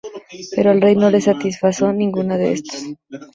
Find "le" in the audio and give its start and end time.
1.11-1.21